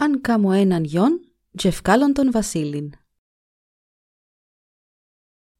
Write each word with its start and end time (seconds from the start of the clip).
Αν 0.00 0.20
κάμω 0.20 0.50
έναν 0.52 0.84
γιον, 0.84 1.32
τζευκάλων 1.56 2.12
τον 2.12 2.30
Βασίλην. 2.30 2.92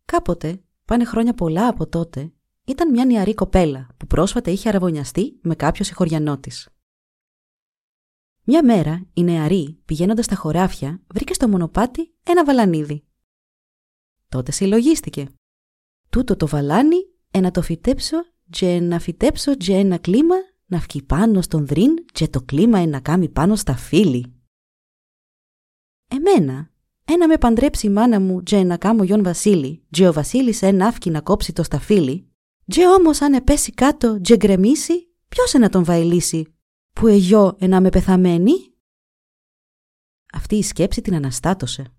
Κάποτε, 0.04 0.62
πάνε 0.84 1.04
χρόνια 1.04 1.34
πολλά 1.34 1.68
από 1.68 1.86
τότε, 1.88 2.32
ήταν 2.64 2.90
μια 2.90 3.04
νεαρή 3.04 3.34
κοπέλα 3.34 3.94
που 3.96 4.06
πρόσφατα 4.06 4.50
είχε 4.50 4.68
αραβωνιαστεί 4.68 5.38
με 5.42 5.54
κάποιο 5.54 5.84
συγχωριανό 5.84 6.38
της. 6.38 6.68
Μια 8.42 8.64
μέρα, 8.64 9.06
η 9.12 9.22
νεαρή, 9.22 9.82
πηγαίνοντας 9.84 10.24
στα 10.24 10.34
χωράφια, 10.34 11.02
βρήκε 11.14 11.34
στο 11.34 11.48
μονοπάτι 11.48 12.14
ένα 12.22 12.44
βαλανίδι. 12.44 13.04
Τότε 14.28 14.52
συλλογίστηκε. 14.52 15.28
Τούτο 16.08 16.36
το 16.36 16.46
βαλάνι, 16.46 16.96
ένα 17.30 17.50
το 17.50 17.62
φυτέψω, 17.62 18.16
τζε 18.50 18.78
να 18.78 18.98
φυτέψω 18.98 19.56
τζε 19.56 19.72
ένα 19.72 19.98
κλίμα, 19.98 20.36
να 20.68 20.80
φκεί 20.80 21.02
πάνω 21.02 21.42
στον 21.42 21.66
δρύν, 21.66 22.04
τζε 22.12 22.28
το 22.28 22.42
κλίμα 22.42 22.78
ένα 22.78 23.00
κάμει 23.00 23.28
πάνω 23.28 23.56
στα 23.56 23.76
φύλλη. 23.76 24.32
Εμένα, 26.08 26.70
ένα 27.04 27.28
με 27.28 27.38
παντρέψει 27.38 27.86
η 27.86 27.90
μάνα 27.90 28.20
μου, 28.20 28.42
τζε 28.42 28.62
να 28.62 28.76
κάμω 28.76 29.04
γιον 29.04 29.22
Βασίλη, 29.22 29.86
τζε 29.90 30.08
ο 30.08 30.12
Βασίλης 30.12 30.62
ένα 30.62 30.86
άφκι 30.86 31.10
να 31.10 31.20
κόψει 31.20 31.52
το 31.52 31.62
σταφύλι, 31.62 32.30
τζε 32.66 32.88
όμως 32.88 33.20
αν 33.20 33.32
επέσει 33.34 33.72
κάτω, 33.72 34.20
τζε 34.20 34.36
γκρεμίσει, 34.36 35.12
ποιος 35.28 35.52
να 35.52 35.68
τον 35.68 35.84
βαηλίσει, 35.84 36.54
που 36.92 37.06
εγιώ 37.06 37.56
ένα 37.58 37.80
με 37.80 37.88
πεθαμένη; 37.88 38.52
Αυτή 40.32 40.56
η 40.56 40.62
σκέψη 40.62 41.00
την 41.00 41.14
αναστάτωσε. 41.14 41.92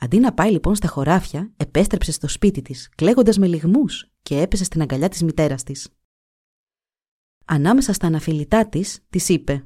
Αντί 0.00 0.18
να 0.18 0.32
πάει 0.32 0.50
λοιπόν 0.50 0.74
στα 0.74 0.88
χωράφια, 0.88 1.52
επέστρεψε 1.56 2.12
στο 2.12 2.28
σπίτι 2.28 2.62
της, 2.62 2.88
κλαίγοντας 2.94 3.38
με 3.38 3.46
λιγμούς 3.46 4.12
και 4.22 4.40
έπεσε 4.40 4.64
στην 4.64 4.80
αγκαλιά 4.80 5.08
της 5.08 5.22
μητέρας 5.22 5.62
της. 5.62 5.97
Ανάμεσα 7.50 7.92
στα 7.92 8.06
αναφιλητά 8.06 8.68
της, 8.68 8.98
της 9.10 9.28
είπε 9.28 9.64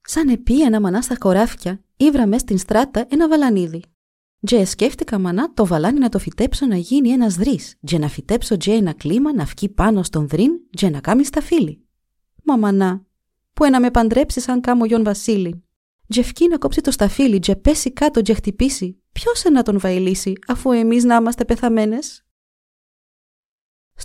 «Σαν 0.00 0.28
επί 0.28 0.62
ένα 0.62 0.80
μανάς 0.80 1.04
στα 1.04 1.16
χωράφια, 1.20 1.80
ήβρα 1.96 2.26
μες 2.26 2.40
στην 2.40 2.58
στράτα 2.58 3.06
ένα 3.08 3.28
βαλανίδι. 3.28 3.82
Τζε 4.46 4.64
σκέφτηκα 4.64 5.18
μανά 5.18 5.52
το 5.54 5.66
βαλάνι 5.66 5.98
να 5.98 6.08
το 6.08 6.18
φυτέψω 6.18 6.66
να 6.66 6.76
γίνει 6.76 7.08
ένας 7.08 7.34
δρύς, 7.34 7.76
τζε 7.86 7.98
να 7.98 8.08
φυτέψω 8.08 8.56
τζε 8.56 8.72
ένα 8.72 8.92
κλίμα 8.92 9.34
να 9.34 9.46
φκεί 9.46 9.68
πάνω 9.68 10.02
στον 10.02 10.28
δρύν, 10.28 10.50
τζε 10.76 10.88
να 10.88 11.00
κάμει 11.00 11.24
στα 11.24 11.40
φίλη. 11.40 11.86
Μα 12.44 12.56
μανά, 12.56 13.06
που 13.52 13.64
ένα 13.64 13.80
με 13.80 13.90
παντρέψει 13.90 14.40
σαν 14.40 14.60
κάμω 14.60 14.84
γιον 14.84 15.04
Βασίλη. 15.04 15.64
Τζε 16.08 16.22
φκεί 16.22 16.48
να 16.48 16.58
κόψει 16.58 16.80
το 16.80 16.90
σταφύλι, 16.90 17.38
τζε 17.38 17.56
πέσει 17.56 17.92
κάτω, 17.92 18.22
τζε 18.22 18.34
χτυπήσει. 18.34 19.02
Ποιος 19.12 19.44
να 19.52 19.62
τον 19.62 19.78
βαηλίσει, 19.78 20.32
αφού 20.46 20.70
εμείς 20.70 21.04
να 21.04 21.16
είμαστε 21.16 21.44
πεθαμένες. 21.44 22.26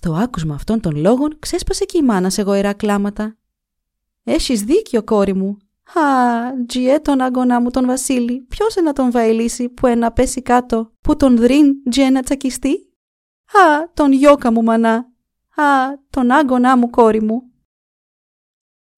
Στο 0.03 0.13
άκουσμα 0.13 0.53
αυτών 0.55 0.79
των 0.79 0.95
λόγων 0.95 1.39
ξέσπασε 1.39 1.85
και 1.85 1.97
η 1.97 2.01
μάνα 2.01 2.29
σε 2.29 2.41
γοερά 2.41 2.73
κλάματα. 2.73 3.37
Έχεις 4.23 4.61
δίκιο, 4.61 5.03
κόρη 5.03 5.33
μου. 5.35 5.57
Α, 5.93 6.65
τζιέ 6.65 6.99
τον 6.99 7.21
αγωνά 7.21 7.61
μου 7.61 7.69
τον 7.69 7.85
Βασίλη, 7.85 8.41
ποιος 8.41 8.75
να 8.83 8.93
τον 8.93 9.11
βαηλίσει 9.11 9.69
που 9.69 9.87
ένα 9.87 10.11
πέσει 10.11 10.41
κάτω, 10.41 10.91
που 11.01 11.15
τον 11.15 11.37
δρύν 11.37 11.83
τζιέ 11.89 12.09
να 12.09 12.21
τσακιστεί; 12.21 12.69
Α, 13.45 13.91
τον 13.93 14.11
γιώκα 14.11 14.52
μου 14.52 14.63
μανά. 14.63 14.95
Α, 15.55 15.97
τον 16.09 16.31
άγωνά 16.31 16.77
μου 16.77 16.89
κόρη 16.89 17.21
μου. 17.21 17.42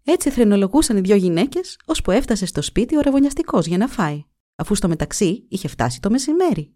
Έτσι 0.03 0.29
θρενολογούσαν 0.29 0.97
οι 0.97 1.01
δυο 1.01 1.15
γυναίκες, 1.15 1.79
ώσπου 1.85 2.11
έφτασε 2.11 2.45
στο 2.45 2.61
σπίτι 2.61 2.97
ο 2.97 3.01
ρεβονιαστικός 3.01 3.65
για 3.65 3.77
να 3.77 3.88
φάει, 3.88 4.23
αφού 4.55 4.75
στο 4.75 4.88
μεταξύ 4.88 5.45
είχε 5.49 5.67
φτάσει 5.67 6.01
το 6.01 6.09
μεσημέρι. 6.09 6.75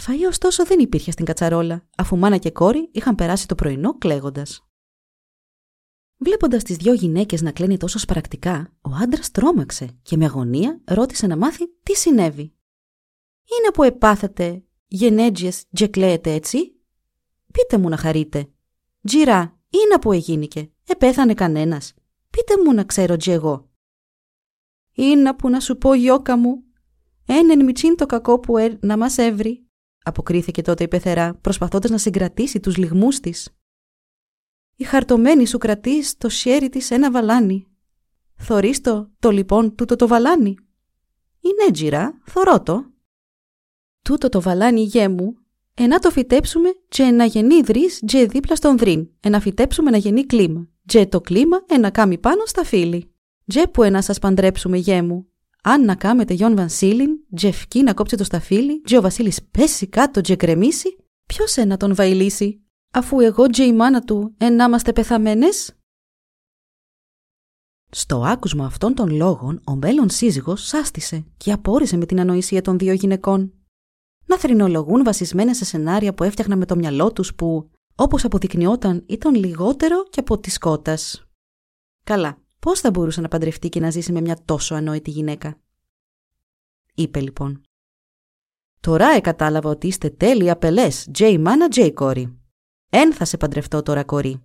Φαΐ 0.00 0.28
ωστόσο 0.28 0.64
δεν 0.64 0.78
υπήρχε 0.78 1.10
στην 1.10 1.24
κατσαρόλα, 1.24 1.88
αφού 1.96 2.16
μάνα 2.18 2.36
και 2.36 2.50
κόρη 2.50 2.88
είχαν 2.92 3.14
περάσει 3.14 3.48
το 3.48 3.54
πρωινό 3.54 3.98
κλαίγοντας. 3.98 4.62
Βλέποντας 6.16 6.62
τις 6.62 6.76
δυο 6.76 6.92
γυναίκες 6.92 7.42
να 7.42 7.52
κλαίνει 7.52 7.76
τόσο 7.76 7.98
σπαρακτικά, 7.98 8.72
ο 8.80 8.90
άντρας 9.02 9.30
τρόμαξε 9.30 9.98
και 10.02 10.16
με 10.16 10.24
αγωνία 10.24 10.80
ρώτησε 10.84 11.26
να 11.26 11.36
μάθει 11.36 11.66
τι 11.82 11.94
συνέβη. 11.94 12.42
Είναι 13.44 13.70
που 13.72 13.82
επάθετε, 13.82 14.64
γενέτζιε, 14.86 15.50
τζε 15.72 15.86
κλαίετε 15.86 16.32
έτσι. 16.32 16.58
Πείτε 17.52 17.78
μου 17.78 17.88
να 17.88 17.96
χαρείτε. 17.96 18.50
Τζιρά, 19.06 19.58
είναι 19.68 19.98
που 20.00 20.12
εγίνηκε, 20.12 20.70
επέθανε 20.86 21.34
κανένας. 21.34 21.94
Πείτε 22.30 22.62
μου 22.64 22.72
να 22.74 22.84
ξέρω 22.84 23.16
τζι 23.16 23.30
εγώ. 23.30 23.70
Είναι 24.92 25.34
που 25.34 25.48
να 25.48 25.60
σου 25.60 25.78
πω 25.78 25.94
γιώκα 25.94 26.36
μου. 26.36 26.62
Ένεν 27.26 27.64
μιτσίν 27.64 27.96
το 27.96 28.06
κακό 28.06 28.40
που 28.40 28.56
ε, 28.56 28.78
να 28.80 28.96
μας 28.96 29.18
έβρι, 29.18 29.67
αποκρίθηκε 30.08 30.62
τότε 30.62 30.84
η 30.84 30.88
πεθερά, 30.88 31.34
προσπαθώντας 31.34 31.90
να 31.90 31.98
συγκρατήσει 31.98 32.60
τους 32.60 32.76
λιγμούς 32.76 33.20
της. 33.20 33.48
Η 34.76 34.84
χαρτομένη 34.84 35.46
σου 35.46 35.58
κρατείς 35.58 36.08
στο 36.08 36.28
σιέρι 36.28 36.68
της 36.68 36.90
ένα 36.90 37.10
βαλάνι. 37.10 37.66
Θωρείς 38.36 38.80
το, 38.80 39.10
το 39.18 39.30
λοιπόν 39.30 39.74
τούτο 39.74 39.96
το 39.96 40.08
βαλάνι. 40.08 40.56
Είναι 41.40 41.70
τζιρά, 41.72 42.20
θωρώ 42.24 42.62
το. 42.62 42.84
Τούτο 44.02 44.28
το 44.28 44.40
βαλάνι 44.40 44.80
γέ 44.82 45.08
μου, 45.08 45.36
ενά 45.74 45.98
το 45.98 46.10
φυτέψουμε 46.10 46.68
και 46.88 47.04
να 47.04 47.24
γεννεί 47.24 47.60
δρύς 47.60 48.00
τζε 48.06 48.24
δίπλα 48.24 48.56
στον 48.56 48.78
δρύν, 48.78 49.10
ένα 49.20 49.40
φυτέψουμε 49.40 49.90
να 49.90 49.96
γεννεί 49.96 50.26
κλίμα, 50.26 50.68
τζε 50.86 51.06
το 51.06 51.20
κλίμα 51.20 51.64
ένα 51.68 51.90
κάμει 51.90 52.18
πάνω 52.18 52.42
στα 52.46 52.64
φύλλη. 52.64 53.12
Τζε 53.46 53.66
που 53.66 53.82
ένα 53.82 54.02
σας 54.02 54.18
παντρέψουμε 54.18 54.76
γέ 54.76 55.02
μου, 55.02 55.28
αν 55.68 55.84
να 55.84 55.94
κάμετε 55.94 56.34
γιον 56.34 56.56
Βασίλην, 56.56 57.10
τζε 57.34 57.50
φκεί 57.50 57.82
να 57.82 57.94
κόψει 57.94 58.16
το 58.16 58.24
σταφύλι, 58.24 58.80
τζε 58.80 58.96
ο 58.96 59.00
Βασίλης 59.00 59.42
πέσει 59.50 59.86
κάτω 59.86 60.20
τζε 60.20 60.36
κρεμίσει, 60.36 60.96
ποιος 61.26 61.56
ένα 61.56 61.76
τον 61.76 61.94
βαηλίσει, 61.94 62.62
αφού 62.92 63.20
εγώ 63.20 63.48
και 63.48 63.62
η 63.62 63.72
μάνα 63.72 64.02
του 64.02 64.34
εν 64.38 64.58
είμαστε 64.58 64.92
πεθαμένες; 64.92 65.72
Στο 67.90 68.22
άκουσμα 68.24 68.66
αυτών 68.66 68.94
των 68.94 69.10
λόγων, 69.10 69.60
ο 69.64 69.76
μέλλον 69.76 70.10
σύζυγος 70.10 70.66
σάστησε 70.66 71.26
και 71.36 71.52
απόρρισε 71.52 71.96
με 71.96 72.06
την 72.06 72.20
ανοησία 72.20 72.62
των 72.62 72.78
δύο 72.78 72.92
γυναικών. 72.92 73.52
Να 74.26 74.38
θρηνολογούν 74.38 75.04
βασισμένες 75.04 75.56
σε 75.56 75.64
σενάρια 75.64 76.14
που 76.14 76.22
έφτιαχναν 76.22 76.58
με 76.58 76.66
το 76.66 76.76
μυαλό 76.76 77.12
τους 77.12 77.34
που, 77.34 77.70
όπως 77.94 78.24
αποδεικνυόταν, 78.24 79.04
ήταν 79.06 79.34
λιγότερο 79.34 80.08
και 80.10 80.20
από 80.20 80.38
τη 80.38 80.50
σκότας. 80.50 81.28
Καλά, 82.04 82.38
πώς 82.58 82.80
θα 82.80 82.90
μπορούσε 82.90 83.20
να 83.20 83.28
παντρευτεί 83.28 83.68
και 83.68 83.80
να 83.80 83.90
ζήσει 83.90 84.12
με 84.12 84.20
μια 84.20 84.36
τόσο 84.44 84.74
ανόητη 84.74 85.10
γυναίκα; 85.10 85.58
Είπε 86.94 87.20
λοιπόν. 87.20 87.60
Τώρα 88.80 89.08
εκατάλαβα 89.08 89.70
ότι 89.70 89.86
είστε 89.86 90.10
τέλεια 90.10 90.56
πελές, 90.56 91.08
Τζέι 91.12 91.38
μάνα, 91.38 91.68
Τζέι 91.68 91.92
κόρη. 91.92 92.38
Εν 92.90 93.12
θα 93.12 93.24
σε 93.24 93.36
παντρευτώ 93.36 93.82
τώρα, 93.82 94.04
κορί. 94.04 94.42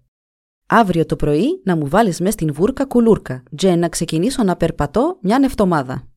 Αύριο 0.68 1.06
το 1.06 1.16
πρωί 1.16 1.62
να 1.64 1.76
μου 1.76 1.88
βάλεις 1.88 2.20
μες 2.20 2.34
στην 2.34 2.54
βούρκα 2.54 2.86
κουλούρκα, 2.86 3.44
τζε 3.56 3.76
να 3.76 3.90
ξεκινήσω 3.90 4.44
να 4.44 4.56
περπατώ 4.56 5.18
μια 5.22 5.40
νευτομάδα. 5.40 6.08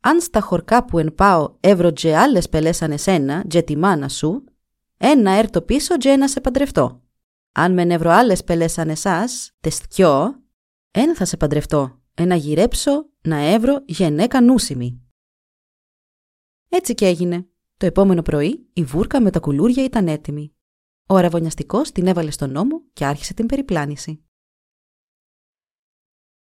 Αν 0.00 0.20
στα 0.20 0.40
χορκά 0.40 0.84
που 0.84 0.98
εν 0.98 1.14
πάω 1.14 1.56
έβρω 1.60 1.92
τζε 1.92 2.16
άλλες 2.16 2.48
πελέσαν 2.48 2.90
εσένα, 2.90 3.44
τζε 3.46 3.60
τη 3.60 3.76
μάνα 3.76 4.08
σου, 4.08 4.44
ένα 4.96 5.30
έρτο 5.30 5.62
πίσω 5.62 5.96
τζε 5.96 6.16
να 6.16 6.28
σε 6.28 6.40
παντρευτώ. 6.40 7.02
Αν 7.52 7.72
με 7.72 7.84
νευρω 7.84 8.10
άλλες 8.10 8.44
πελέσαν 8.44 8.88
εσάς, 8.88 9.50
τεστιό, 9.60 10.42
εν 10.98 11.16
θα 11.16 11.24
σε 11.24 11.36
παντρευτώ, 11.36 12.00
ένα 12.14 12.34
γυρέψω 12.34 13.10
να 13.22 13.36
έβρω 13.36 13.82
γενέκα 13.86 14.40
νούσιμη. 14.40 15.02
Έτσι 16.68 16.94
και 16.94 17.06
έγινε. 17.06 17.48
Το 17.76 17.86
επόμενο 17.86 18.22
πρωί 18.22 18.68
η 18.72 18.84
βούρκα 18.84 19.20
με 19.20 19.30
τα 19.30 19.40
κουλούρια 19.40 19.84
ήταν 19.84 20.08
έτοιμη. 20.08 20.54
Ο 21.06 21.14
αραβωνιαστικός 21.16 21.92
την 21.92 22.06
έβαλε 22.06 22.30
στον 22.30 22.50
νόμο 22.50 22.82
και 22.92 23.04
άρχισε 23.04 23.34
την 23.34 23.46
περιπλάνηση. 23.46 24.24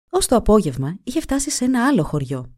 Ω 0.09 0.17
το 0.17 0.35
απόγευμα 0.35 0.99
είχε 1.03 1.19
φτάσει 1.19 1.49
σε 1.49 1.65
ένα 1.65 1.87
άλλο 1.87 2.03
χωριό. 2.03 2.53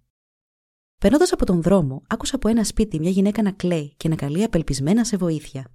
Περνώντας 0.97 1.31
από 1.31 1.45
τον 1.45 1.61
δρόμο, 1.61 2.03
άκουσα 2.07 2.35
από 2.35 2.47
ένα 2.47 2.63
σπίτι 2.63 2.99
μια 2.99 3.09
γυναίκα 3.09 3.41
να 3.41 3.51
κλαίει 3.51 3.93
και 3.97 4.09
να 4.09 4.15
καλεί 4.15 4.43
απελπισμένα 4.43 5.03
σε 5.03 5.17
βοήθεια. 5.17 5.73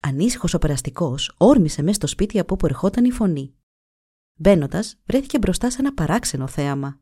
Ανήσυχος 0.00 0.54
ο 0.54 0.58
περαστικός 0.58 1.34
όρμησε 1.38 1.82
μέσα 1.82 1.94
στο 1.94 2.06
σπίτι 2.06 2.38
από 2.38 2.54
όπου 2.54 2.66
ερχόταν 2.66 3.04
η 3.04 3.10
φωνή. 3.10 3.56
Μπαίνοντας, 4.42 4.96
βρέθηκε 5.04 5.38
μπροστά 5.38 5.70
σε 5.70 5.76
ένα 5.80 5.94
παράξενο 5.94 6.46
θέαμα. 6.46 7.00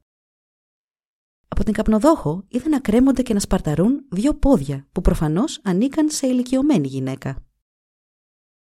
Από 1.49 1.65
την 1.65 1.73
καπνοδόχο 1.73 2.45
είδε 2.49 2.69
να 2.69 2.81
κρέμονται 2.81 3.23
και 3.23 3.35
να 3.35 3.41
σπαρταρούν 3.41 4.07
δύο 4.11 4.35
πόδια 4.35 4.89
που 4.93 5.01
προφανώς 5.01 5.61
ανήκαν 5.63 6.11
σε 6.11 6.27
ηλικιωμένη 6.27 6.87
γυναίκα. 6.87 7.45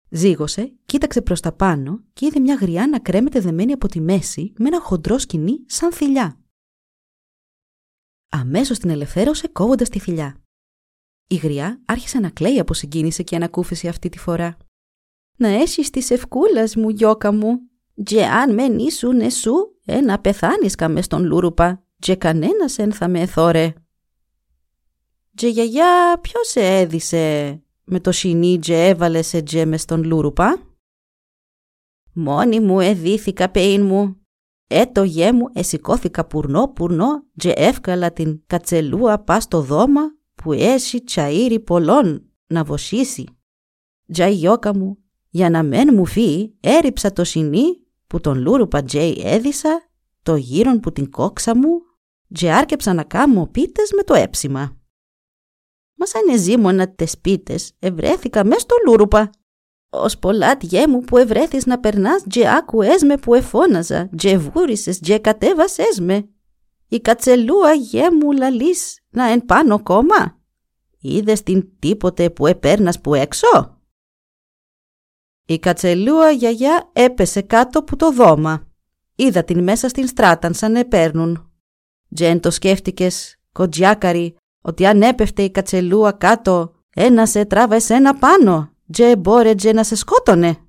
Ζήγωσε, 0.09 0.77
κοίταξε 0.87 1.23
προς 1.23 1.41
τα 1.41 1.53
πάνω 1.53 2.05
και 2.13 2.27
είδε 2.27 2.41
μια 2.41 2.55
γριά 2.55 2.87
να 2.87 3.01
κρέμεται 3.01 3.41
δεμένη 3.41 3.73
από 3.73 3.89
τη 3.89 4.01
μέση 4.01 4.53
με 4.59 4.69
ένα 4.69 4.81
χοντρό 4.81 5.19
σκηνή 5.19 5.65
σαν 5.67 5.93
θηλιά. 5.93 6.41
αμέσως 8.29 8.79
την 8.79 8.91
ελευθέρωσε 8.91 9.49
κόβοντας 9.49 9.89
τη 9.89 9.99
θηλιά. 9.99 10.43
Η 11.27 11.35
γριά 11.35 11.83
άρχισε 11.85 12.19
να 12.19 12.31
κλαίει 12.31 12.59
από 12.59 12.75
συγκίνηση 12.75 13.25
και 13.25 13.37
ανακούφιση 13.37 13.89
αυτή 13.89 14.09
τη 14.09 14.19
φορά. 14.19 14.57
«Να 15.37 15.49
έχεις 15.49 15.91
της 15.91 16.11
ευκούλας 16.11 16.77
μου, 16.77 16.89
γιώκα 16.89 17.33
μου, 17.33 17.72
και 18.05 18.25
αν 18.25 18.55
μεν 18.55 18.79
ήσουν 18.79 19.21
εσού, 19.21 19.53
ένα 19.85 20.21
πεθάνεις 20.21 20.75
καμέ 20.75 21.03
στον 21.03 21.25
λούρουπα, 21.25 21.85
και 21.99 22.17
κανένας 22.17 22.79
εν 22.79 22.93
θα 22.93 23.09
με 23.09 23.21
εθώρε». 23.21 23.73
«Και 25.35 25.49
γιαγιά 25.49 26.19
ποιος 26.21 26.49
σε 26.49 26.79
έδισε 26.79 27.57
με 27.85 28.01
το 28.01 28.13
σινί 28.13 28.59
και 28.59 28.87
έβαλε 28.87 29.23
σε 29.23 29.43
τζέ 29.43 29.65
μες 29.65 29.83
στον 29.83 30.05
λούρουπα» 30.05 30.63
«Μόνη 32.13 32.61
μου 32.61 32.81
εδίθηκα 32.81 33.51
πέιν 33.51 33.87
μου, 33.87 34.23
έτο 34.67 35.03
γέ 35.03 35.33
μου 35.33 35.49
εσηκώθηκα 35.53 36.27
πουρνό 36.27 36.69
πουρνό 36.69 37.25
και 37.37 37.53
εύκαλα 37.57 38.13
την 38.13 38.43
κατσελούα 38.47 39.19
πά 39.19 39.41
στο 39.41 39.61
δώμα 39.61 40.01
που 40.35 40.53
έσυ 40.53 41.05
τσαΐρι 41.07 41.59
πολλών 41.65 42.31
να 42.47 42.65
βοσίσει. 42.65 43.27
Τζα 44.13 44.29
γιώκα 44.29 44.77
μου, 44.77 44.99
για 45.35 45.51
να 45.51 45.63
μεν 45.63 45.89
μου 45.93 46.07
φύγει, 46.07 46.55
έριψα 46.61 47.13
το 47.13 47.25
σινί 47.25 47.65
που 48.07 48.21
τον 48.21 48.39
λούρου 48.39 48.69
πατζέι 48.69 49.23
έδισα, 49.25 49.91
το 50.23 50.37
γύρον 50.37 50.81
που 50.81 50.93
την 50.93 51.11
κόξα 51.11 51.57
μου, 51.57 51.69
και 52.33 52.53
άρκεψα 52.53 52.93
να 52.93 53.05
κάμω 53.05 53.47
πίτες 53.47 53.93
με 53.97 54.03
το 54.03 54.15
έψιμα. 54.15 54.77
Μα 55.95 56.07
σαν 56.07 56.23
εζήμωνα 56.31 56.95
τες 56.95 57.19
πίτες, 57.19 57.73
ευρέθηκα 57.79 58.45
μες 58.45 58.61
στο 58.63 58.75
λούρουπα 58.87 59.31
ως 59.95 60.19
πολλά 60.19 60.57
τιέ 60.57 60.89
μου 60.89 61.01
που 61.01 61.17
ευρέθης 61.17 61.67
να 61.67 61.81
περνάς 61.81 62.23
τζε 62.29 62.57
άκουες 62.57 63.03
με 63.03 63.17
που 63.17 63.35
εφώναζα, 63.35 64.11
τζε 64.17 64.37
βούρισες 64.37 65.01
τζε 65.01 65.19
κατέβασες 65.19 66.01
με. 66.01 66.29
Η 66.89 67.01
κατσελούα 67.01 67.73
γέ 67.73 68.11
μου 68.21 68.33
λαλείς 68.33 68.99
να 69.11 69.31
εν 69.31 69.45
πάνω 69.45 69.83
κόμμα. 69.83 70.41
Είδες 71.01 71.43
την 71.43 71.69
τίποτε 71.79 72.31
που 72.31 72.47
επέρνας 72.47 73.01
που 73.01 73.15
έξω; 73.15 73.72
Η 75.47 75.59
κατσελούα 75.59 76.31
γιαγιά 76.31 76.91
έπεσε 76.93 77.41
κάτω 77.43 77.83
που 77.83 77.97
το 77.97 78.13
δώμα. 78.13 78.67
Είδα 79.15 79.45
την 79.45 79.63
μέσα 79.63 79.89
στην 79.89 80.07
στράταν 80.07 80.55
σαν 80.55 80.77
επέρνουν. 80.77 81.51
Τζεν 82.15 82.41
το 82.41 82.51
σκέφτηκες, 82.51 83.41
κοντζιάκαρη, 83.53 84.37
ότι 84.61 84.87
αν 84.87 85.03
έπεφτε 85.03 85.43
η 85.43 85.51
κατσελούα 85.51 86.13
κάτω, 86.13 86.75
ένα 86.95 87.27
σε 87.27 87.45
τράβα 87.45 87.75
εσένα 87.75 88.15
πάνω 88.15 88.73
τζε 88.93 89.17
μπόρετζε 89.17 89.73
να 89.73 89.85
σε 89.85 89.95
σκότωνε. 89.95 90.67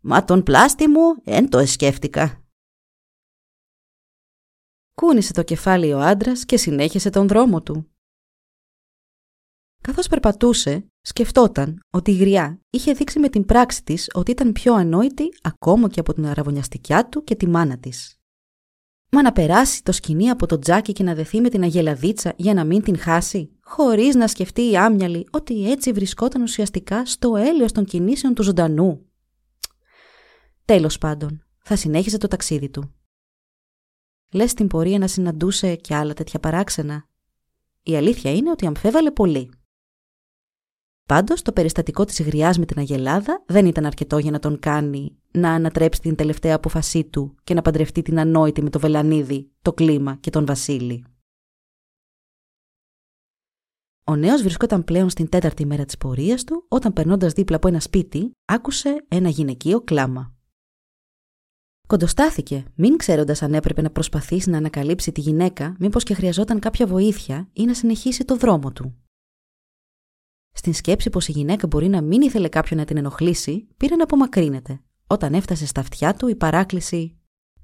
Μα 0.00 0.24
τον 0.24 0.42
πλάστη 0.42 0.88
μου 0.88 1.14
εν 1.24 1.48
το 1.48 1.58
εσκέφτηκα. 1.58 2.44
Κούνησε 4.94 5.32
το 5.32 5.42
κεφάλι 5.42 5.92
ο 5.92 6.00
άντρας 6.00 6.44
και 6.44 6.56
συνέχισε 6.56 7.10
τον 7.10 7.28
δρόμο 7.28 7.62
του. 7.62 7.89
Καθώς 9.80 10.08
περπατούσε, 10.08 10.90
σκεφτόταν 11.00 11.80
ότι 11.90 12.10
η 12.10 12.14
γριά 12.14 12.60
είχε 12.70 12.92
δείξει 12.92 13.18
με 13.18 13.28
την 13.28 13.44
πράξη 13.44 13.84
της 13.84 14.10
ότι 14.14 14.30
ήταν 14.30 14.52
πιο 14.52 14.74
ανόητη 14.74 15.28
ακόμα 15.42 15.88
και 15.88 16.00
από 16.00 16.12
την 16.12 16.26
αραβωνιαστικιά 16.26 17.08
του 17.08 17.24
και 17.24 17.34
τη 17.34 17.48
μάνα 17.48 17.78
της. 17.78 18.20
Μα 19.12 19.22
να 19.22 19.32
περάσει 19.32 19.82
το 19.82 19.92
σκηνή 19.92 20.30
από 20.30 20.46
το 20.46 20.58
τζάκι 20.58 20.92
και 20.92 21.02
να 21.02 21.14
δεθεί 21.14 21.40
με 21.40 21.48
την 21.48 21.62
αγελαδίτσα 21.62 22.32
για 22.36 22.54
να 22.54 22.64
μην 22.64 22.82
την 22.82 22.98
χάσει, 22.98 23.50
χωρίς 23.60 24.14
να 24.14 24.28
σκεφτεί 24.28 24.70
η 24.70 24.76
άμυαλη 24.76 25.26
ότι 25.30 25.70
έτσι 25.70 25.92
βρισκόταν 25.92 26.42
ουσιαστικά 26.42 27.06
στο 27.06 27.36
έλεος 27.36 27.72
των 27.72 27.84
κινήσεων 27.84 28.34
του 28.34 28.42
ζωντανού. 28.42 29.06
Τέλος 30.64 30.98
πάντων, 30.98 31.44
θα 31.58 31.76
συνέχιζε 31.76 32.18
το 32.18 32.28
ταξίδι 32.28 32.68
του. 32.68 32.94
Λες 34.32 34.50
στην 34.50 34.66
πορεία 34.66 34.98
να 34.98 35.06
συναντούσε 35.06 35.74
και 35.74 35.94
άλλα 35.94 36.14
τέτοια 36.14 36.40
παράξενα. 36.40 37.08
Η 37.82 37.96
αλήθεια 37.96 38.32
είναι 38.32 38.50
ότι 38.50 38.66
αμφέβαλε 38.66 39.10
πολύ. 39.10 39.50
Πάντως, 41.10 41.42
το 41.42 41.52
περιστατικό 41.52 42.04
της 42.04 42.22
γριάς 42.22 42.58
με 42.58 42.64
την 42.64 42.78
Αγελάδα 42.78 43.42
δεν 43.46 43.66
ήταν 43.66 43.86
αρκετό 43.86 44.18
για 44.18 44.30
να 44.30 44.38
τον 44.38 44.58
κάνει 44.58 45.16
να 45.30 45.50
ανατρέψει 45.50 46.00
την 46.00 46.14
τελευταία 46.14 46.54
απόφασή 46.54 47.04
του 47.04 47.34
και 47.44 47.54
να 47.54 47.62
παντρευτεί 47.62 48.02
την 48.02 48.18
ανόητη 48.18 48.62
με 48.62 48.70
το 48.70 48.78
Βελανίδη, 48.78 49.50
το 49.62 49.72
κλίμα 49.72 50.16
και 50.16 50.30
τον 50.30 50.46
Βασίλη. 50.46 51.04
Ο 54.04 54.16
νέος 54.16 54.42
βρισκόταν 54.42 54.84
πλέον 54.84 55.10
στην 55.10 55.28
τέταρτη 55.28 55.66
μέρα 55.66 55.84
της 55.84 55.98
πορείας 55.98 56.44
του, 56.44 56.64
όταν 56.68 56.92
περνώντας 56.92 57.32
δίπλα 57.32 57.56
από 57.56 57.68
ένα 57.68 57.80
σπίτι, 57.80 58.30
άκουσε 58.44 59.04
ένα 59.08 59.28
γυναικείο 59.28 59.80
κλάμα. 59.80 60.34
Κοντοστάθηκε, 61.86 62.64
μην 62.74 62.96
ξέροντας 62.96 63.42
αν 63.42 63.54
έπρεπε 63.54 63.82
να 63.82 63.90
προσπαθήσει 63.90 64.50
να 64.50 64.56
ανακαλύψει 64.56 65.12
τη 65.12 65.20
γυναίκα, 65.20 65.76
μήπως 65.78 66.02
και 66.02 66.14
χρειαζόταν 66.14 66.58
κάποια 66.58 66.86
βοήθεια 66.86 67.48
ή 67.52 67.64
να 67.64 67.74
συνεχίσει 67.74 68.24
το 68.24 68.36
δρόμο 68.36 68.72
του. 68.72 68.94
Στην 70.60 70.74
σκέψη 70.74 71.10
πως 71.10 71.28
η 71.28 71.32
γυναίκα 71.32 71.66
μπορεί 71.66 71.88
να 71.88 72.00
μην 72.00 72.22
ήθελε 72.22 72.48
κάποιον 72.48 72.78
να 72.78 72.84
την 72.84 72.96
ενοχλήσει, 72.96 73.68
πήρε 73.76 73.96
να 73.96 74.02
απομακρύνεται. 74.02 74.80
Όταν 75.06 75.34
έφτασε 75.34 75.66
στα 75.66 75.80
αυτιά 75.80 76.14
του, 76.14 76.28
η 76.28 76.34
παράκληση 76.34 77.18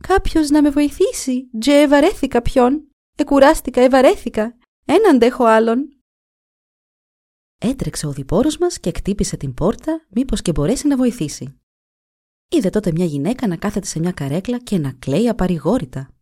Κάποιος 0.09 0.49
να 0.49 0.63
με 0.63 0.71
βοηθήσει, 0.71 1.51
τζε 1.59 1.81
ευαρέθηκα 1.81 2.43
ποιον. 2.43 2.89
Εκουράστηκα, 3.17 3.81
ευαρέθηκα. 3.81 4.59
Έναν 4.85 5.15
αντέχω 5.15 5.45
άλλον. 5.45 5.89
Έτρεξε 7.59 8.07
ο 8.07 8.13
διπόρος 8.13 8.59
μας 8.59 8.81
και 8.81 8.91
κτύπησε 8.91 9.37
την 9.37 9.55
πόρτα, 9.55 10.07
μήπως 10.09 10.43
και 10.43 10.53
μπορέσει 10.53 10.87
να 10.87 10.97
βοηθήσει. 10.97 11.61
Είδε 12.49 12.71
τότε 12.71 12.93
μια 12.93 13.05
γυναίκα 13.05 13.47
να 13.47 13.57
κάθεται 13.57 13.87
σε 13.87 13.99
μια 13.99 14.13
καρέκλα 14.13 14.59
και 14.59 14.79
να 14.79 14.93
κλαίει 14.93 15.29
απαρηγόρητα. 15.29 16.15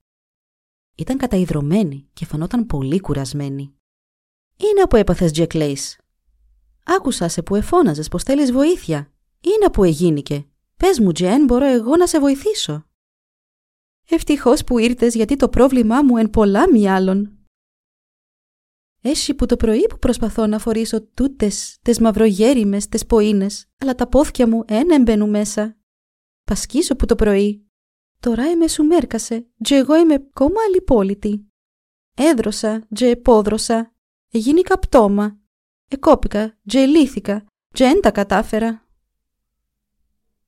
Ήταν 0.97 1.17
καταϊδρωμένη 1.17 2.09
και 2.13 2.25
φανόταν 2.25 2.67
πολύ 2.67 3.01
κουρασμένη. 3.01 3.75
Είναι 4.57 4.81
από 4.83 4.97
έπαθες, 4.97 5.33
Τζεκ 5.33 5.53
Άκουσα 6.85 7.29
σε 7.29 7.43
που 7.43 7.55
εφώναζες 7.55 8.09
πως 8.09 8.23
θέλεις 8.23 8.53
βοήθεια. 8.53 9.13
Είναι 9.41 9.71
που 9.71 9.85
εγίνηκε. 9.85 10.47
Πες 10.77 10.99
μου, 10.99 11.13
Τζεν, 11.13 11.45
μπορώ 11.45 11.67
εγώ 11.67 11.97
να 11.97 12.07
σε 12.07 12.19
βοηθήσω; 12.21 12.87
Ευτυχώς 14.09 14.65
που 14.65 14.79
ήρθες 14.79 15.15
γιατί 15.15 15.37
το 15.37 15.49
πρόβλημά 15.49 16.03
μου 16.03 16.17
εν 16.17 16.31
πολλά 16.31 16.71
μη 16.71 16.89
άλλον. 16.91 17.39
Έχει 19.01 19.35
που 19.35 19.47
το 19.47 19.57
πρωί 19.57 19.87
που 19.87 19.99
προσπαθώ 19.99 20.47
να 20.47 20.59
φορήσω 20.59 21.03
τούτες, 21.03 21.79
τες 21.83 21.99
μαυρογέριμες, 21.99 22.89
τες 22.89 23.07
ποίνες, 23.07 23.69
αλλά 23.79 23.95
τα 23.95 24.09
πόθια 24.09 24.49
μου 24.49 24.63
εν 24.67 24.91
έμπαινουν 24.91 25.31
μέσα. 25.31 25.77
Πασκίσω 26.45 26.97
που 26.97 27.07
το 27.07 27.15
πρωί. 27.15 27.69
Τώρα 28.21 28.51
είμαι 28.51 28.69
σου 28.69 28.85
μέρκασε, 28.85 29.47
τζε 29.63 29.77
εγώ 29.77 29.97
είμαι 29.97 30.19
κόμμα 30.33 30.61
αλυπόλητη. 30.69 31.53
Έδρωσα, 32.15 32.87
τζε 32.95 33.09
επόδρωσα, 33.09 33.95
εγίνηκα 34.31 34.79
πτώμα, 34.79 35.39
Εκόπηκα, 35.89 36.57
τζελήθηκα, 36.67 37.45
τζεν 37.75 38.01
τα 38.01 38.11
κατάφερα. 38.11 38.87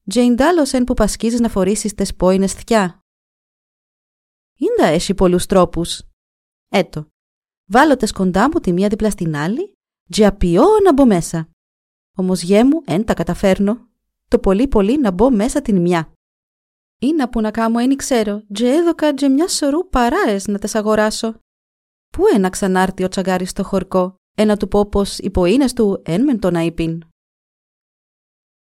Τζέιν 0.09 0.37
εν 0.73 0.85
που 0.85 0.95
πασκίζεις 0.95 1.41
να 1.41 1.49
φορήσεις 1.49 1.95
τες 1.95 2.15
πόινες 2.15 2.53
θκιά. 2.53 3.01
Ίντα 4.57 4.87
έχει 4.87 5.15
πολλούς 5.15 5.47
τρόπους. 5.47 6.03
Έτο. 6.69 7.07
Βάλω 7.67 7.97
τες 7.97 8.13
κοντά 8.13 8.49
μου 8.49 8.61
τη 8.61 8.73
μία 8.73 8.89
δίπλα 8.89 9.11
στην 9.11 9.37
άλλη, 9.37 9.73
τζε 10.11 10.27
απειώ 10.27 10.65
να 10.85 10.93
μπω 10.93 11.07
μέσα. 11.07 11.49
Όμως 12.17 12.43
γέ 12.43 12.65
μου 12.65 12.83
εν 12.85 13.05
τα 13.05 13.15
καταφέρνω. 13.15 13.89
Το 14.29 14.39
πολύ 14.39 14.69
πολύ 14.69 14.99
να 14.99 15.11
μπω 15.11 15.31
μέσα 15.31 15.63
την 15.63 15.81
μια. 15.81 16.13
Είναι 16.99 17.29
που 17.29 17.41
να 17.41 17.51
κάμω 17.51 17.79
ένι 17.81 17.97
ξέρω, 17.97 18.43
τζε 18.53 18.75
έδωκα 18.75 19.15
τζε 19.15 19.29
μια 19.29 19.49
σωρού 19.49 19.89
παράες 19.89 20.47
να 20.47 20.59
τες 20.59 20.75
αγοράσω. 20.75 21.39
Πού 22.13 22.23
ένα 22.35 22.49
ξανάρθει 22.49 23.05
ο 23.05 23.09
τσαγκάρι 23.09 23.45
στο 23.45 23.65
χορκό, 23.65 24.15
ένα 24.39 24.57
του 24.57 24.69
πω 24.69 24.87
πως 24.87 25.19
οι 25.19 25.31
ποίνες 25.31 25.73
του 25.73 26.03
ένμεν 26.05 26.41
τον 26.41 26.55
αϊπίν. 26.57 27.03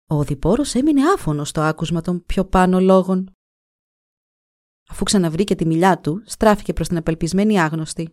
Ο 0.09 0.23
διπόρος 0.23 0.75
έμεινε 0.75 1.09
άφωνος 1.11 1.49
στο 1.49 1.61
άκουσμα 1.61 2.01
των 2.01 2.25
πιο 2.25 2.45
πάνω 2.45 2.79
λόγων. 2.79 3.31
Αφού 4.89 5.03
ξαναβρήκε 5.03 5.55
τη 5.55 5.65
μιλιά 5.65 5.99
του, 5.99 6.23
στράφηκε 6.25 6.73
προς 6.73 6.87
την 6.87 6.97
απελπισμένη 6.97 7.59
άγνωστη. 7.59 8.11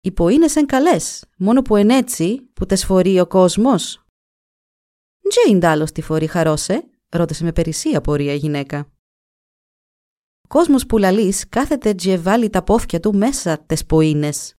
«Οι 0.00 0.12
ποίνες 0.12 0.56
εν 0.56 0.66
καλές, 0.66 1.24
μόνο 1.36 1.62
που 1.62 1.76
εν 1.76 1.90
έτσι 1.90 2.40
που 2.52 2.66
τες 2.66 2.84
φορεί 2.84 3.20
ο 3.20 3.26
κόσμος». 3.26 4.04
«Τζέιν 5.28 5.60
τάλος 5.60 5.92
τη 5.92 6.02
φορεί 6.02 6.26
χαρώσε», 6.26 6.90
ρώτησε 7.08 7.44
με 7.44 7.52
περισσία 7.52 8.00
πορεία 8.00 8.32
η 8.32 8.36
γυναίκα. 8.36 8.92
Ο 10.44 10.48
κόσμος 10.48 10.86
που 10.86 10.98
λαλείς 10.98 11.48
κάθεται 11.48 11.94
τζε 11.94 12.18
βάλει 12.18 12.50
τα 12.50 12.62
πόθια 12.62 13.00
του 13.00 13.14
μέσα 13.14 13.64
τες 13.64 13.86
ποίνες 13.86 14.54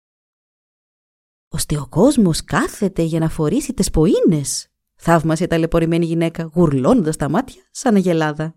ώστε 1.53 1.77
ο 1.77 1.87
κόσμος 1.87 2.43
κάθεται 2.43 3.01
για 3.01 3.19
να 3.19 3.29
φορήσει 3.29 3.73
τις 3.73 3.89
ποίνες. 3.91 4.67
Θαύμασε 4.95 5.43
η 5.43 5.47
ταλαιπωρημένη 5.47 6.05
γυναίκα, 6.05 6.43
γουρλώνοντας 6.43 7.17
τα 7.17 7.29
μάτια 7.29 7.63
σαν 7.71 7.95
αγελάδα. 7.95 8.55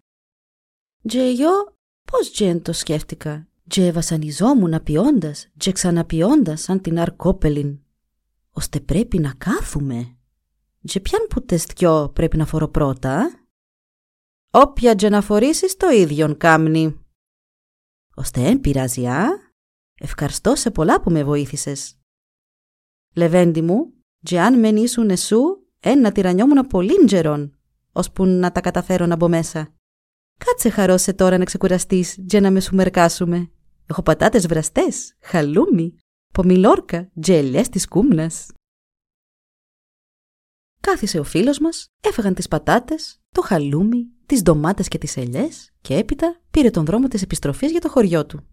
Τζεγιό, 1.08 1.76
πώς 2.12 2.30
τζεν 2.30 2.62
το 2.62 2.72
σκέφτηκα. 2.72 3.48
Τζε 3.68 3.92
βασανιζόμουν 3.92 4.74
απειώντας, 4.74 5.48
τζε 5.56 5.72
ξαναπειώντας 5.72 6.60
σαν 6.60 6.80
την 6.80 6.98
αρκόπελιν. 6.98 7.80
Ώστε 8.50 8.80
πρέπει 8.80 9.18
να 9.18 9.34
κάθουμε. 9.34 10.16
Τζε 10.86 11.00
πιάν 11.00 11.26
που 11.30 11.44
τες 11.44 11.64
δυο 11.64 12.10
πρέπει 12.14 12.36
να 12.36 12.46
φορώ 12.46 12.68
πρώτα. 12.68 13.46
Όποια 14.50 14.94
τζε 14.94 15.08
να 15.08 15.20
φορήσεις 15.20 15.76
το 15.76 15.88
ίδιον 15.88 16.36
κάμνη. 16.36 17.00
Ώστε 18.14 18.40
εν 18.40 18.60
πειράζει, 18.60 19.06
α; 19.06 19.26
Ευχαριστώ 19.98 20.54
σε 20.54 20.70
πολλά 20.70 21.00
που 21.00 21.10
με 21.10 21.24
βοήθησες. 21.24 21.96
Λεβέντη 23.16 23.62
μου, 23.62 23.92
και 24.20 24.40
αν 24.40 24.58
μεν 24.58 24.76
ήσουν 24.76 25.10
εσού, 25.10 25.38
ένα 25.80 26.12
τυρανιόμουν 26.12 26.66
πολύ 26.66 27.04
τζερόν, 27.04 27.58
ώσπου 27.92 28.24
να 28.24 28.52
τα 28.52 28.60
καταφέρω 28.60 29.06
να 29.06 29.16
μπω 29.16 29.28
μέσα. 29.28 29.74
Κάτσε 30.44 30.68
χαρώσε 30.68 31.12
τώρα 31.12 31.38
να 31.38 31.44
ξεκουραστείς 31.44 32.18
και 32.26 32.40
να 32.40 32.50
με 32.50 32.60
σου 32.60 32.74
μερκάσουμε. 32.74 33.50
Έχω 33.86 34.02
πατάτες 34.02 34.46
βραστές, 34.46 35.14
χαλούμι, 35.20 35.94
πομιλόρκα, 36.32 37.10
τζελιές 37.20 37.68
της 37.68 37.88
κούμνας. 37.88 38.50
Κάθισε 40.80 41.18
ο 41.18 41.24
φίλος 41.24 41.58
μας, 41.58 41.86
έφεγαν 42.00 42.34
τις 42.34 42.48
πατάτες, 42.48 43.20
το 43.30 43.40
χαλούμι, 43.40 44.06
τις 44.26 44.42
ντομάτες 44.42 44.88
και 44.88 44.98
τις 44.98 45.16
ελιές 45.16 45.72
και 45.80 45.94
έπειτα 45.94 46.40
πήρε 46.50 46.70
τον 46.70 46.84
δρόμο 46.84 47.08
της 47.08 47.22
επιστροφής 47.22 47.70
για 47.70 47.80
το 47.80 47.88
χωριό 47.88 48.26
του. 48.26 48.46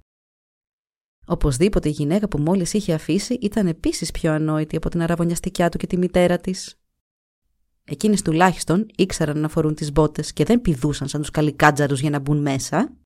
Οπωσδήποτε 1.25 1.89
η 1.89 1.91
γυναίκα 1.91 2.27
που 2.27 2.37
μόλις 2.37 2.73
είχε 2.73 2.93
αφήσει 2.93 3.33
ήταν 3.33 3.67
επίσης 3.67 4.11
πιο 4.11 4.31
ανόητη 4.31 4.75
από 4.75 4.89
την 4.89 5.01
αραβωνιαστικιά 5.01 5.69
του 5.69 5.77
και 5.77 5.87
τη 5.87 5.97
μητέρα 5.97 6.37
της. 6.37 6.77
Εκείνες 7.83 8.21
τουλάχιστον 8.21 8.85
ήξεραν 8.95 9.39
να 9.39 9.47
φορούν 9.47 9.75
τις 9.75 9.91
μπότες 9.91 10.33
και 10.33 10.43
δεν 10.43 10.61
πηδούσαν 10.61 11.07
σαν 11.07 11.21
τους 11.21 11.31
καλικάτζαρους 11.31 11.99
για 11.99 12.09
να 12.09 12.19
μπουν 12.19 12.41
μέσα. 12.41 12.97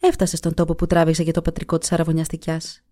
Έφτασε 0.00 0.36
στον 0.36 0.54
τόπο 0.54 0.74
που 0.74 0.86
τράβηξε 0.86 1.22
για 1.22 1.32
το 1.32 1.42
πατρικό 1.42 1.78
της 1.78 1.92
αραβωνιαστικιάς. 1.92 2.82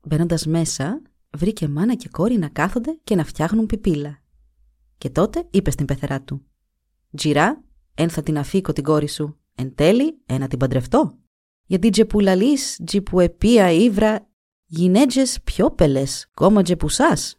Μπαίνοντας 0.00 0.46
μέσα, 0.46 1.02
βρήκε 1.30 1.68
μάνα 1.68 1.94
και 1.94 2.08
κόρη 2.08 2.38
να 2.38 2.48
κάθονται 2.48 2.98
και 3.04 3.14
να 3.14 3.24
φτιάχνουν 3.24 3.66
πιπίλα. 3.66 4.22
Και 4.98 5.10
τότε 5.10 5.46
είπε 5.50 5.70
στην 5.70 5.86
πεθερά 5.86 6.22
του 6.22 6.46
«Τζιρά, 7.16 7.64
εν 7.94 8.10
θα 8.10 8.22
την 8.22 8.38
αφήκω 8.38 8.72
την 8.72 8.84
κόρη 8.84 9.08
σου, 9.08 9.38
εν 9.54 9.74
τέλει, 9.74 10.22
ένα 10.26 10.48
την 10.48 10.58
παντρευτώ» 10.58 11.18
γιατί 11.66 11.90
τζεπουλαλείς 11.90 12.80
τζιπουεπία 12.84 13.70
ύβρα 13.70 14.28
γυνέτζες 14.66 15.40
πιο 15.44 15.70
πελές, 15.70 16.30
κόμμα 16.34 16.62
τζεπουσάς. 16.62 17.36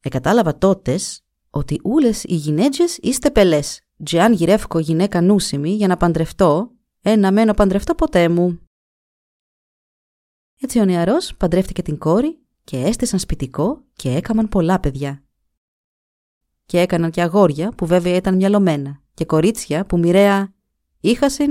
Εκατάλαβα 0.00 0.58
τότες 0.58 1.24
ότι 1.50 1.80
ούλες 1.84 2.24
οι 2.24 2.34
γυνέτζες 2.34 2.96
είστε 2.96 3.30
πελές, 3.30 3.80
τζε 4.04 4.20
αν 4.20 4.32
γυρεύκω 4.32 4.78
γυναίκα 4.78 5.20
νούσιμη 5.20 5.70
για 5.70 5.86
να 5.86 5.96
παντρευτώ, 5.96 6.70
ε 7.02 7.16
να 7.16 7.32
μένω 7.32 7.54
παντρευτώ 7.54 7.94
ποτέ 7.94 8.28
μου. 8.28 8.60
Έτσι 10.60 10.78
ο 10.78 10.84
νεαρός 10.84 11.36
παντρεύτηκε 11.36 11.82
την 11.82 11.98
κόρη 11.98 12.38
και 12.64 12.76
έστησαν 12.76 13.18
σπιτικό 13.18 13.84
και 13.92 14.10
έκαμαν 14.10 14.48
πολλά 14.48 14.80
παιδιά. 14.80 15.24
Και 16.66 16.80
έκαναν 16.80 17.10
και 17.10 17.22
αγόρια 17.22 17.70
που 17.70 17.86
βέβαια 17.86 18.16
ήταν 18.16 18.36
μυαλωμένα 18.36 19.02
και 19.14 19.24
κορίτσια 19.24 19.86
που 19.86 19.98
μοιραία 19.98 20.54
είχασιν 21.00 21.50